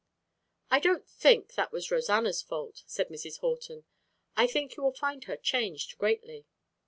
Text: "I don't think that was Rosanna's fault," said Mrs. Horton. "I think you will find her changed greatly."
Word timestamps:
"I 0.71 0.79
don't 0.79 1.07
think 1.07 1.53
that 1.53 1.71
was 1.71 1.91
Rosanna's 1.91 2.41
fault," 2.41 2.81
said 2.87 3.09
Mrs. 3.09 3.37
Horton. 3.41 3.83
"I 4.35 4.47
think 4.47 4.75
you 4.75 4.81
will 4.81 4.93
find 4.95 5.25
her 5.25 5.37
changed 5.37 5.99
greatly." 5.99 6.47